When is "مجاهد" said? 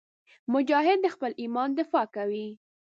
0.53-0.99